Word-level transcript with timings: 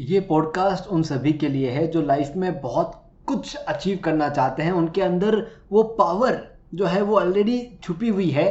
ये 0.00 0.20
पॉडकास्ट 0.20 0.86
उन 0.88 1.02
सभी 1.02 1.32
के 1.32 1.48
लिए 1.48 1.70
है 1.70 1.86
जो 1.86 2.02
लाइफ 2.02 2.32
में 2.36 2.60
बहुत 2.60 2.92
कुछ 3.26 3.54
अचीव 3.56 3.98
करना 4.04 4.28
चाहते 4.28 4.62
हैं। 4.62 4.72
उनके 4.72 5.02
अंदर 5.02 5.36
वो 5.72 5.82
पावर 5.98 6.40
जो 6.74 6.86
है 6.86 7.02
वो 7.02 7.18
ऑलरेडी 7.20 7.60
छुपी 7.82 8.08
हुई 8.08 8.28
है। 8.30 8.46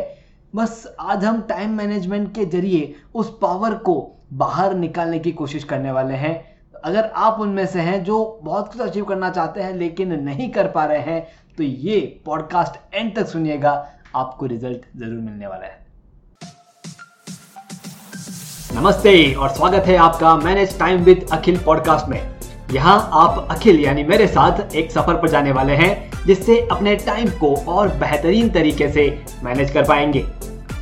बस 0.53 0.95
आज 0.99 1.25
हम 1.25 1.41
टाइम 1.41 1.73
मैनेजमेंट 1.77 2.33
के 2.35 2.45
ज़रिए 2.45 2.93
उस 3.15 3.37
पावर 3.41 3.75
को 3.79 3.95
बाहर 4.33 4.75
निकालने 4.75 5.19
की 5.19 5.31
कोशिश 5.31 5.63
करने 5.63 5.91
वाले 5.91 6.15
हैं। 6.15 6.35
अगर 6.83 7.11
आप 7.15 7.39
उनमें 7.39 7.65
से 7.65 7.81
हैं 7.81 8.03
जो 8.03 8.39
बहुत 8.43 8.71
कुछ 8.71 8.81
अचीव 8.81 9.05
करना 9.05 9.29
चाहते 9.29 9.61
हैं 9.61 9.73
लेकिन 9.73 10.19
नहीं 10.23 10.49
कर 10.51 10.67
पा 10.71 10.85
रहे 10.85 11.01
हैं 11.01 11.27
तो 11.57 11.63
ये 11.63 11.99
पॉडकास्ट 12.25 12.95
एंड 12.95 13.15
तक 13.15 13.27
सुनिएगा। 13.27 13.73
आपको 14.15 14.45
रिज़ल्ट 14.45 14.85
ज़रूर 14.97 15.19
मिलने 15.19 15.47
वाला 15.47 15.65
है। 15.65 15.78
नमस्ते 18.79 19.33
और 19.33 19.49
स्वागत 19.49 19.83
है 19.85 19.95
आपका 19.95 20.35
manage 20.35 20.77
time 20.79 21.01
with 21.03 21.25
Akhil 21.31 21.57
podcast 21.59 22.07
में। 22.09 22.19
यहाँ 22.73 23.09
आप 23.13 23.47
अखिल 23.51 23.79
यानी 23.79 24.03
मेरे 24.03 24.27
साथ 24.27 24.75
एक 24.75 24.91
सफ़र 24.91 25.15
पर 25.15 25.29
जाने 25.29 25.51
वाले 25.51 25.73
हैं, 25.73 26.11
जिससे 26.25 26.59
अपने 26.71 26.95
टाइम 26.95 27.29
को 27.29 27.53
और 27.67 27.87
बेहतरीन 27.89 28.49
तरीके 28.49 28.87
से 28.89 29.03
मैनेज 29.43 29.71
कर 29.71 29.83
पाएँगे। 29.83 30.19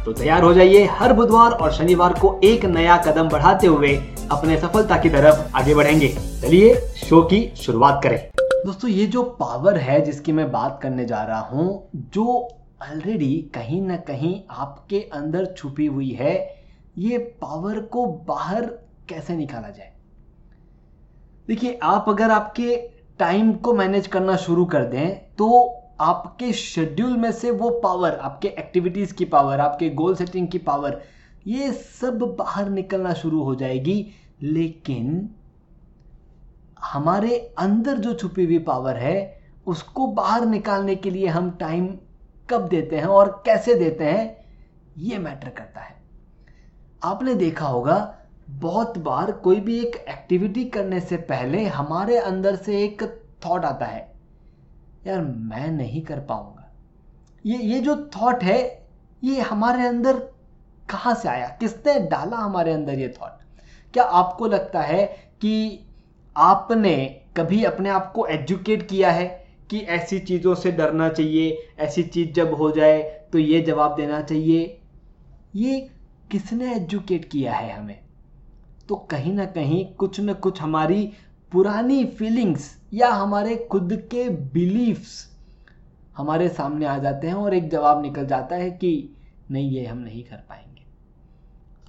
तो 0.05 0.13
तैयार 0.13 0.43
हो 0.43 0.53
जाइए 0.53 0.83
हर 0.85 1.13
बुधवार 1.13 1.51
और 1.51 1.71
शनिवार 1.71 2.13
को 2.13 2.39
एक 2.43 2.65
नया 2.65 2.97
कदम 2.97 3.29
बढ़ाते 3.29 3.67
हुए 3.67 3.95
अपने 4.31 4.57
सफलता 4.57 4.97
की 4.97 5.09
तरफ़ 5.09 5.57
आगे 5.57 5.75
बढ़ेंगे। 5.75 6.07
चलिए 6.41 6.75
शो 6.97 7.21
की 7.21 7.41
शुरुआत 7.57 7.99
करें। 8.03 8.19
दोस्तों, 8.37 8.91
ये 8.91 9.05
जो 9.05 9.23
पावर 9.23 9.77
है 9.77 9.99
जिसकी 10.01 10.31
मैं 10.31 10.51
बात 10.51 10.79
करने 10.83 11.05
जा 11.05 11.23
रहा 11.23 11.39
हूँ, 11.39 11.89
जो 11.95 12.47
ऑलरेडी 12.83 13.35
कहीं 13.55 13.81
ना 13.81 13.95
कहीं 13.95 14.39
आपके 14.51 14.99
अंदर 15.13 15.45
छुपी 15.57 15.85
हुई 15.85 16.11
है 16.11 16.56
ये 16.97 17.17
पावर 17.41 17.79
को 17.81 18.05
बाहर 18.27 18.65
कैसे 19.09 19.35
निकाला 19.35 19.69
जाए? 19.69 19.93
देखिए, 21.47 21.79
आप 21.83 22.05
अगर 22.09 22.31
आपके 22.31 22.75
टाइम 23.19 23.51
को 23.53 23.73
मैनेज 23.73 24.07
करना 24.07 24.35
शुरू 24.35 24.65
कर 24.65 24.85
दें 24.85 25.35
तो 25.35 25.73
आपके 26.01 26.51
शेड्यूल 26.53 27.17
में 27.17 27.31
से 27.31 27.51
वो 27.51 27.69
पावर 27.79 28.15
आपके 28.15 28.47
एक्टिविटीज़ 28.49 29.13
की 29.13 29.25
पावर 29.25 29.59
आपके 29.59 29.89
गोल 29.89 30.15
सेटिंग 30.15 30.47
की 30.47 30.57
पावर 30.57 31.01
ये 31.47 31.71
सब 31.71 32.19
बाहर 32.39 32.69
निकलना 32.69 33.13
शुरू 33.13 33.43
हो 33.43 33.55
जाएगी। 33.55 34.05
लेकिन 34.41 35.29
हमारे 36.83 37.37
अंदर 37.57 37.97
जो 37.97 38.13
छुपी 38.13 38.45
हुई 38.45 38.59
पावर 38.59 38.97
है, 38.97 39.41
उसको 39.67 40.07
बाहर 40.07 40.45
निकालने 40.45 40.95
के 40.95 41.09
लिए 41.09 41.27
हम 41.27 41.49
टाइम 41.51 41.87
कब 42.49 42.67
देते 42.67 42.97
हैं 42.97 43.05
और 43.05 43.31
कैसे 43.45 43.75
देते 43.75 44.03
हैं, 44.03 44.45
ये 44.97 45.17
मैटर 45.17 45.49
करता 45.49 45.81
है। 45.81 45.95
आपने 47.01 47.33
देखा 47.35 47.65
होगा, 47.65 48.13
बहुत 48.49 48.97
बार 48.97 49.31
कोई 49.33 49.59
भी 49.59 49.79
एक 49.79 49.95
एक्टिविटी 50.09 50.63
करने 50.65 50.99
से 50.99 51.17
पहले 51.23 51.63
हमारे 51.65 52.17
अंदर 52.17 52.55
से 52.55 52.83
एक 52.83 53.03
थॉट 53.45 53.65
आता 53.65 53.85
है, 53.85 53.99
यार, 55.07 55.21
मैं 55.21 55.67
नहीं 55.67 56.01
कर 56.01 56.19
पाऊँगा। 56.19 56.69
ये 57.45 57.57
ये 57.57 57.79
जो 57.79 57.95
थॉट 58.15 58.43
है, 58.43 58.87
ये 59.23 59.41
हमारे 59.41 59.87
अंदर 59.87 60.17
कहाँ 60.89 61.13
से 61.15 61.29
आया? 61.29 61.47
किसने 61.59 61.99
डाला 62.01 62.37
हमारे 62.37 62.73
अंदर 62.73 62.99
ये 62.99 63.07
थॉट 63.11 63.45
क्या 63.93 64.03
आपको 64.03 64.47
लगता 64.47 64.81
है 64.81 65.05
कि 65.41 65.79
आपने 66.35 66.95
कभी 67.37 67.63
अपने 67.63 67.89
आप 67.89 68.11
को 68.15 68.25
एजुकेट 68.27 68.87
किया 68.89 69.11
है 69.11 69.25
कि 69.69 69.79
ऐसी 69.79 70.19
चीज़ों 70.19 70.55
से 70.55 70.71
डरना 70.71 71.07
चाहिए, 71.09 71.57
ऐसी 71.79 72.03
चीज़ 72.03 72.31
जब 72.31 72.53
हो 72.53 72.69
जाए 72.71 73.01
तो 73.31 73.37
ये 73.37 73.61
जवाब 73.61 73.95
देना 73.95 74.21
चाहिए? 74.21 74.79
ये 75.55 75.89
किसने 76.31 76.75
एजुकेट 76.75 77.25
किया 77.25 77.53
है 77.53 77.73
हमें? 77.73 77.99
तो 78.89 78.95
कहीं 78.95 79.33
ना 79.33 79.45
कहीं 79.45 79.93
कुछ 79.93 80.19
न 80.19 80.33
कुछ 80.33 80.61
हमारी 80.61 81.13
पुरानी 81.51 82.05
फीलिंग्स 82.05 82.83
या 82.93 83.09
हमारे 83.09 83.67
खुद 83.71 84.07
के 84.11 84.29
बिलीफ्स 84.29 85.37
हमारे 86.17 86.49
सामने 86.49 86.85
आ 86.85 86.97
जाते 86.97 87.27
हैं 87.27 87.33
और 87.33 87.53
एक 87.53 87.69
जवाब 87.69 88.01
निकल 88.01 88.25
जाता 88.25 88.55
है 88.55 88.71
कि 88.71 89.15
नहीं, 89.51 89.71
ये 89.71 89.85
हम 89.85 89.97
नहीं 89.97 90.23
कर 90.23 90.35
पाएँगे। 90.35 90.81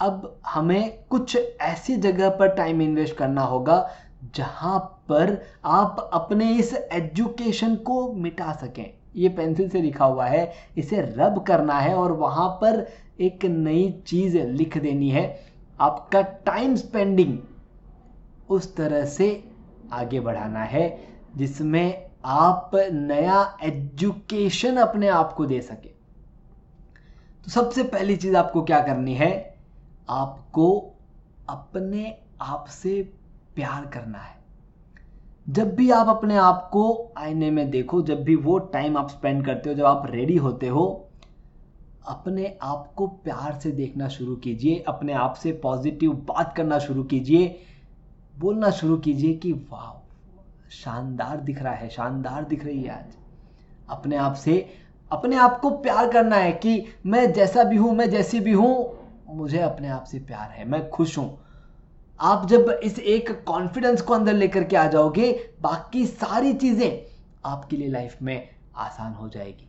अब 0.00 0.40
हमें 0.46 1.04
कुछ 1.10 1.38
ऐसी 1.60 1.96
जगह 1.96 2.30
पर 2.30 2.48
टाइम 2.48 2.82
इन्वेस्ट 2.82 3.16
करना 3.16 3.42
होगा 3.42 3.90
जहाँ 4.34 4.78
पर 4.78 5.42
आप 5.64 6.10
अपने 6.12 6.54
इस 6.54 6.74
एजुकेशन 6.74 7.76
को 7.76 8.12
मिटा 8.12 8.52
सकें। 8.52 8.97
ये 9.16 9.28
पेंसिल 9.28 9.68
से 9.68 9.80
लिखा 9.80 10.04
हुआ 10.04 10.26
है, 10.26 10.52
इसे 10.78 11.00
रब 11.00 11.44
करना 11.44 11.78
है 11.78 11.94
और 11.94 12.12
वहाँ 12.12 12.48
पर 12.48 12.88
एक 13.20 13.44
नई 13.44 14.02
चीज़ 14.06 14.38
लिख 14.38 14.78
देनी 14.78 15.10
है। 15.10 15.40
आपका 15.80 16.22
टाइम 16.22 16.76
स्पेंडिंग 16.76 17.38
उस 18.50 18.76
तरह 18.76 19.04
से 19.04 19.50
आगे 19.92 20.20
बढ़ाना 20.20 20.60
है, 20.60 21.08
जिसमें 21.36 22.10
आप 22.24 22.70
नया 22.92 23.58
एजुकेशन 23.62 24.76
अपने 24.76 25.08
आप 25.08 25.32
को 25.32 25.46
दे 25.46 25.60
सके। 25.60 25.88
तो 27.44 27.50
सबसे 27.50 27.82
पहली 27.82 28.16
चीज़ 28.16 28.36
आपको 28.36 28.62
क्या 28.62 28.80
करनी 28.80 29.14
है? 29.14 29.58
आपको 30.10 30.94
अपने 31.48 32.18
आप 32.40 32.66
से 32.68 33.12
प्यार 33.54 33.86
करना 33.86 34.18
है। 34.18 34.37
जब 35.50 35.74
भी 35.74 35.90
आप 35.90 36.08
अपने 36.08 36.36
आप 36.36 36.70
को 36.72 37.12
आईने 37.16 37.50
में 37.50 37.70
देखो, 37.70 38.02
जब 38.02 38.22
भी 38.22 38.34
वो 38.34 38.58
टाइम 38.58 38.96
आप 38.96 39.08
स्पेंड 39.08 39.46
करते 39.46 39.68
हो, 39.68 39.74
जब 39.76 39.84
आप 39.84 40.02
रेडी 40.06 40.36
होते 40.36 40.68
हो, 40.68 41.08
अपने 42.08 42.58
आप 42.62 42.92
को 42.96 43.06
प्यार 43.06 43.58
से 43.58 43.70
देखना 43.70 44.08
शुरू 44.08 44.36
कीजिए, 44.36 44.84
अपने 44.88 45.12
आप 45.12 45.34
से 45.34 45.52
पॉजिटिव 45.52 46.12
बात 46.12 46.54
करना 46.56 46.78
शुरू 46.78 47.02
कीजिए, 47.02 47.60
बोलना 48.38 48.70
शुरू 48.70 48.96
कीजिए 48.96 49.34
कि 49.34 49.52
वाह 49.52 49.94
शानदार 50.70 51.36
दिख 51.36 51.62
रहा 51.62 51.72
है, 51.72 51.88
शानदार 51.88 52.44
दिख 52.44 52.64
रही 52.64 52.82
है 52.82 52.90
आज। 52.90 53.16
अपने 53.88 54.16
आप 54.16 54.34
से, 54.34 54.68
अपने 55.12 55.36
आप 55.36 55.60
को 55.60 55.70
प्यार 55.70 56.12
करना 56.12 56.36
है 56.36 56.52
कि, 56.52 56.84
मैं 57.06 57.32
जैसा 57.32 57.64
भी 57.64 57.76
हूँ, 57.76 57.94
मैं 57.94 58.10
जैसी 58.10 58.40
भी 58.40 58.52
हूँ, 58.52 58.98
मुझे 59.30 59.58
अपने 59.58 59.88
आप 59.88 60.04
से 60.04 60.18
प्यार 60.18 60.50
है, 60.50 60.68
मैं 60.68 60.90
खुश 60.90 61.18
हूँ। 61.18 61.47
आप 62.20 62.46
जब 62.46 62.68
इस 62.84 62.98
एक 62.98 63.30
कॉन्फिडेंस 63.44 64.00
को 64.02 64.14
अंदर 64.14 64.32
लेकर 64.32 64.64
के 64.64 64.76
आ 64.76 64.86
जाओगे, 64.86 65.32
बाकी 65.60 66.06
सारी 66.06 66.52
चीज़ें 66.54 67.06
आपके 67.44 67.76
लिए 67.76 67.88
लाइफ 67.88 68.22
में 68.22 68.48
आसान 68.76 69.12
हो 69.12 69.28
जाएगी। 69.28 69.68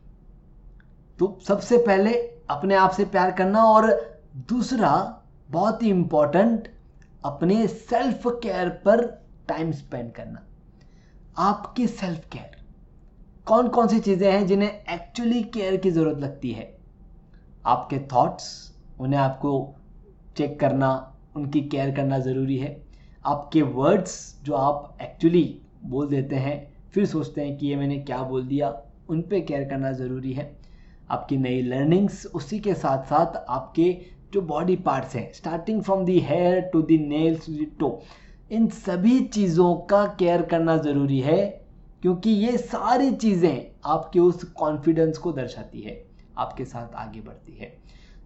तो 1.20 1.38
सबसे 1.48 1.78
पहले 1.78 2.14
अपने 2.50 2.76
आप 2.76 2.92
से 2.92 3.06
प्यार 3.06 3.32
करना 3.32 3.64
और 3.64 3.90
दूसरा, 4.50 5.22
बहुत 5.50 5.84
ही 5.84 5.90
इंपॉर्टेंट 5.90 6.68
अपने 7.26 7.68
सेल्फ 7.68 8.28
केयर 8.28 8.70
पर 8.86 9.06
टाइम 9.48 9.72
स्पेंड 9.72 10.12
करना। 10.12 10.46
आपकी 11.38 11.88
सेल्फ 11.88 12.28
केयर 12.32 12.58
कौन 13.48 13.68
कौन 13.68 13.88
सी 13.88 14.00
चीज़ें 14.00 14.32
हैं 14.32 14.46
जिन्हें 14.48 14.70
एक्चुअली 14.70 15.44
केयर 15.44 15.78
की 15.78 15.92
ज़रूरत 15.92 16.18
लगती 16.18 16.52
है? 16.52 16.78
आपके 17.66 18.00
थॉट्स 18.14 18.50
उन्हें 19.00 19.20
आपको 19.20 19.54
चेक 20.38 20.60
करना 20.60 20.90
उनकी 21.36 21.62
केयर 21.64 21.92
करना 21.96 22.20
ज़रूरी 22.20 22.58
है। 22.58 22.76
आपके 23.26 23.62
वर्ड्स 23.62 24.14
जो 24.44 24.54
आप 24.56 24.98
एक्चुअली 25.02 25.44
बोल 25.86 26.08
देते 26.08 26.36
हैं, 26.36 26.68
फिर 26.94 27.06
सोचते 27.08 27.42
हैं 27.42 27.58
कि 27.58 27.68
ये 27.68 27.76
मैंने 27.76 27.98
क्या 28.00 28.22
बोल 28.24 28.46
दिया, 28.48 28.70
उन 29.10 29.22
पर 29.22 29.40
केयर 29.42 29.64
करना 29.70 29.92
ज़रूरी 29.94 30.34
है। 30.34 30.56
आपकी 31.10 31.38
नई 31.38 31.62
लर्निंग्स 31.62 32.26
उसी 32.28 32.60
के 32.60 32.74
साथ 32.76 33.04
साथ 33.06 33.36
आपके 33.50 33.96
जो 34.34 34.42
बॉडी 34.44 34.76
पार्ट्स 34.78 35.16
हैं 35.16 35.32
starting 35.34 35.82
from 35.84 36.04
the 36.06 36.18
hair 36.22 36.60
to 36.74 36.82
the 36.82 36.98
nails 37.00 37.46
to 37.46 37.54
the 37.54 37.66
toe 37.80 38.02
इन 38.52 38.68
सभी 38.78 39.20
चीज़ों 39.28 39.74
का 39.86 40.06
केयर 40.20 40.42
करना 40.42 40.76
ज़रूरी 40.78 41.20
है, 41.20 41.46
क्योंकि 42.02 42.30
ये 42.30 42.58
सारी 42.58 43.12
चीज़ें 43.14 43.66
आपके 43.86 44.20
उस 44.20 44.44
कॉन्फिडेंस 44.54 45.18
को 45.18 45.32
दर्शाती 45.32 45.82
है, 45.82 46.04
आपके 46.38 46.66
साथ 46.66 46.96
आगे 46.98 47.22
बढ़ती 47.22 47.58
है। 47.58 47.74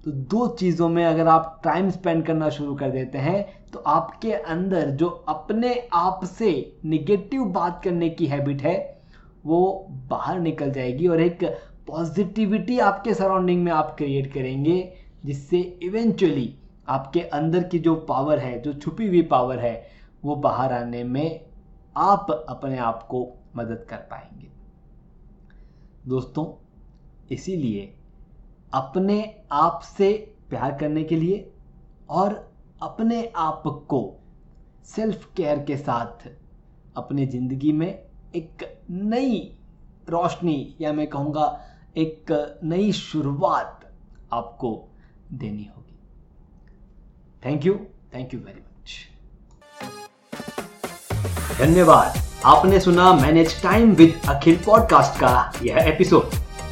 तो 0.04 0.12
दो 0.12 0.48
चीज़ों 0.50 0.88
में 0.90 1.04
अगर 1.06 1.28
आप 1.28 1.62
टाइम 1.64 1.90
स्पेंड 1.90 2.26
करना 2.26 2.50
शुरू 2.50 2.76
कर 2.76 2.90
देते 2.90 3.18
हैं 3.18 3.70
तो 3.72 3.80
आपके 3.80 4.32
अंदर 4.34 4.90
जो 4.92 5.08
अपने 5.08 5.76
आप 5.94 6.24
से 6.26 6.80
निगेटिव 6.86 7.44
बात 7.44 7.82
करने 7.84 8.10
की 8.10 8.26
हैबिट 8.26 8.62
है, 8.62 8.76
वो 9.46 9.88
बाहर 10.10 10.40
निकल 10.40 10.72
जाएगी 10.72 11.08
और 11.08 11.22
एक 11.22 11.44
पॉजिटिविटी 11.88 12.80
आपके 12.80 13.14
सराउंडिंग 13.14 13.64
में 13.64 13.72
आप 13.72 13.96
क्रिएट 13.98 14.32
करेंगे, 14.34 14.94
जिससे 15.26 15.60
इवेंचुअली 15.84 16.54
आपके 16.88 17.22
अंदर 17.22 17.64
की 17.64 17.80
जो 17.80 17.96
पावर 17.96 18.40
है, 18.40 18.60
जो 18.62 18.74
छुपी 18.74 19.08
हुई 19.08 19.22
पावर 19.22 19.60
है, 19.60 19.88
वो 20.24 20.36
बाहर 20.36 20.74
आने 20.74 21.04
में 21.04 21.40
आप 21.96 22.32
अपने 22.50 22.78
आप 22.78 23.04
को 23.04 23.28
मदद 23.56 23.86
कर 23.90 23.98
पाएँगे। 24.12 24.52
दोस्तों, 26.08 26.46
इसीलिए 27.32 27.94
अपने 28.74 29.36
आप 29.52 29.82
से 29.98 30.12
प्यार 30.50 30.78
करने 30.80 31.04
के 31.04 31.16
लिए 31.16 31.52
और 32.10 32.34
अपने 32.82 33.32
आप 33.36 33.64
को 33.90 34.20
सेल्फ 34.86 35.28
केयर 35.38 35.60
के 35.60 35.78
साथ 35.78 36.28
अपनी 36.98 37.26
ज़िंदगी 37.26 37.72
में 37.72 37.88
एक 38.36 38.64
नई 38.90 39.58
रोशनी, 40.10 40.76
या 40.82 40.94
मैं 40.94 41.08
कहूँगा 41.08 41.46
एक 41.98 42.60
नई 42.64 42.92
शुरुआत 42.92 43.80
आपको 44.34 44.90
देनी 45.34 45.70
होगी। 45.78 46.00
Thank 47.46 47.66
you 47.66 47.74
thank 48.16 48.34
you 48.34 48.40
very 48.40 48.62
much 48.62 49.00
धन्यवाद। 51.60 52.14
आपने 52.46 52.80
सुना 52.80 53.14
manage 53.14 53.62
time 53.64 53.92
with 53.92 54.22
Akhil 54.30 54.58
podcast 54.66 55.20
का 55.20 55.52
यह 55.64 55.78
एपिसोड 55.78 56.30